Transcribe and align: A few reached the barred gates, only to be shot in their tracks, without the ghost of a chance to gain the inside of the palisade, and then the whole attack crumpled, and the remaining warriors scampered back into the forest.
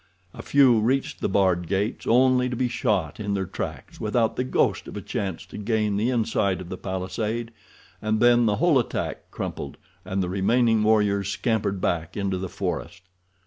A 0.33 0.41
few 0.41 0.79
reached 0.79 1.21
the 1.21 1.29
barred 1.29 1.67
gates, 1.67 2.07
only 2.07 2.49
to 2.49 2.55
be 2.55 2.67
shot 2.67 3.19
in 3.19 3.35
their 3.35 3.45
tracks, 3.45 4.01
without 4.01 4.35
the 4.35 4.43
ghost 4.43 4.87
of 4.87 4.97
a 4.97 5.01
chance 5.03 5.45
to 5.45 5.59
gain 5.59 5.95
the 5.95 6.09
inside 6.09 6.59
of 6.59 6.69
the 6.69 6.77
palisade, 6.79 7.51
and 8.01 8.19
then 8.19 8.47
the 8.47 8.55
whole 8.55 8.79
attack 8.79 9.29
crumpled, 9.29 9.77
and 10.03 10.23
the 10.23 10.27
remaining 10.27 10.81
warriors 10.81 11.29
scampered 11.29 11.79
back 11.81 12.17
into 12.17 12.39
the 12.39 12.49
forest. 12.49 13.03